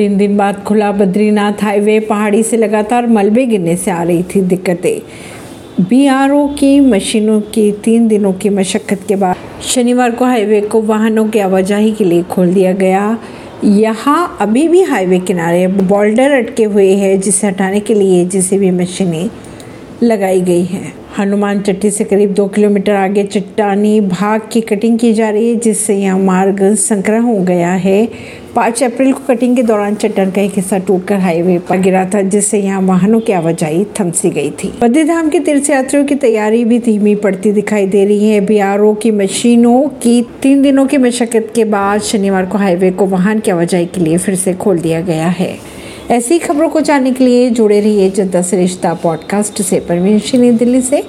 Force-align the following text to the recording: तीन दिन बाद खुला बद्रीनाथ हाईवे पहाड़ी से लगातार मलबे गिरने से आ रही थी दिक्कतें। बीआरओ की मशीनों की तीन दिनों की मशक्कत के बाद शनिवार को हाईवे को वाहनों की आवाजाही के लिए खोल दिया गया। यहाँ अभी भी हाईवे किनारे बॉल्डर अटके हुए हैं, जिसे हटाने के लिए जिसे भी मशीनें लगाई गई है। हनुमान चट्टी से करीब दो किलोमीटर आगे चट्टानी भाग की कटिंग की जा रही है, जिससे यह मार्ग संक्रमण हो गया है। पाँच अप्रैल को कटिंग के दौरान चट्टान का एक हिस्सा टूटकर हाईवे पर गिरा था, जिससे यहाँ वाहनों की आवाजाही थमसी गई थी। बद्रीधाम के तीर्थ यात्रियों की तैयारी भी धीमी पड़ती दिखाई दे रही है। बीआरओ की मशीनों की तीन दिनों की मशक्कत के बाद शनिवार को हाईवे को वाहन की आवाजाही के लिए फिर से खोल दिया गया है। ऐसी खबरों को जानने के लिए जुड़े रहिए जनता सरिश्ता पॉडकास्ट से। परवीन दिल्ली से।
तीन 0.00 0.16
दिन 0.16 0.36
बाद 0.36 0.62
खुला 0.64 0.90
बद्रीनाथ 0.92 1.62
हाईवे 1.62 1.98
पहाड़ी 2.00 2.42
से 2.42 2.56
लगातार 2.56 3.06
मलबे 3.06 3.44
गिरने 3.46 3.74
से 3.76 3.90
आ 3.90 4.02
रही 4.02 4.22
थी 4.24 4.40
दिक्कतें। 4.42 5.84
बीआरओ 5.84 6.46
की 6.48 6.80
मशीनों 6.80 7.40
की 7.54 7.70
तीन 7.84 8.06
दिनों 8.08 8.32
की 8.32 8.48
मशक्कत 8.48 9.00
के 9.08 9.16
बाद 9.16 9.36
शनिवार 9.64 10.10
को 10.10 10.24
हाईवे 10.24 10.60
को 10.60 10.80
वाहनों 10.82 11.28
की 11.28 11.38
आवाजाही 11.38 11.92
के 11.92 12.04
लिए 12.04 12.22
खोल 12.22 12.54
दिया 12.54 12.72
गया। 12.72 13.18
यहाँ 13.64 14.36
अभी 14.40 14.66
भी 14.68 14.82
हाईवे 14.82 15.18
किनारे 15.18 15.66
बॉल्डर 15.66 16.30
अटके 16.30 16.64
हुए 16.64 16.90
हैं, 16.94 17.20
जिसे 17.20 17.46
हटाने 17.46 17.80
के 17.80 17.94
लिए 17.94 18.24
जिसे 18.24 18.58
भी 18.58 18.70
मशीनें 18.70 19.30
लगाई 20.02 20.40
गई 20.40 20.64
है। 20.64 20.92
हनुमान 21.18 21.60
चट्टी 21.60 21.90
से 21.90 22.04
करीब 22.04 22.34
दो 22.34 22.46
किलोमीटर 22.46 22.92
आगे 22.92 23.24
चट्टानी 23.24 24.00
भाग 24.00 24.40
की 24.52 24.60
कटिंग 24.60 24.98
की 24.98 25.12
जा 25.12 25.30
रही 25.30 25.48
है, 25.48 25.56
जिससे 25.56 25.94
यह 25.94 26.18
मार्ग 26.18 26.74
संक्रमण 26.74 27.22
हो 27.22 27.36
गया 27.38 27.72
है। 27.72 28.08
पाँच 28.56 28.82
अप्रैल 28.82 29.12
को 29.12 29.20
कटिंग 29.28 29.56
के 29.56 29.62
दौरान 29.62 29.94
चट्टान 29.94 30.30
का 30.30 30.42
एक 30.42 30.52
हिस्सा 30.56 30.78
टूटकर 30.78 31.14
हाईवे 31.14 31.58
पर 31.58 31.80
गिरा 31.80 32.04
था, 32.04 32.22
जिससे 32.22 32.58
यहाँ 32.58 32.82
वाहनों 32.82 33.20
की 33.20 33.32
आवाजाही 33.32 33.84
थमसी 34.00 34.30
गई 34.30 34.50
थी। 34.50 34.72
बद्रीधाम 34.82 35.28
के 35.28 35.40
तीर्थ 35.40 35.70
यात्रियों 35.70 36.04
की 36.04 36.14
तैयारी 36.14 36.64
भी 36.64 36.78
धीमी 36.78 37.14
पड़ती 37.14 37.52
दिखाई 37.52 37.86
दे 37.86 38.04
रही 38.04 38.28
है। 38.28 38.40
बीआरओ 38.40 38.94
की 38.94 39.10
मशीनों 39.10 39.82
की 39.82 40.22
तीन 40.42 40.62
दिनों 40.62 40.86
की 40.86 40.98
मशक्कत 40.98 41.52
के 41.54 41.64
बाद 41.64 42.00
शनिवार 42.00 42.46
को 42.46 42.58
हाईवे 42.58 42.90
को 42.90 43.06
वाहन 43.06 43.40
की 43.40 43.50
आवाजाही 43.50 43.86
के 43.86 44.00
लिए 44.00 44.18
फिर 44.18 44.34
से 44.34 44.54
खोल 44.54 44.78
दिया 44.78 45.00
गया 45.00 45.28
है। 45.28 45.79
ऐसी 46.10 46.38
खबरों 46.38 46.68
को 46.68 46.80
जानने 46.80 47.12
के 47.12 47.24
लिए 47.24 47.50
जुड़े 47.50 47.80
रहिए 47.80 48.10
जनता 48.10 48.42
सरिश्ता 48.42 48.94
पॉडकास्ट 48.94 49.62
से। 49.62 49.80
परवीन 49.80 50.56
दिल्ली 50.56 50.80
से। 50.80 51.06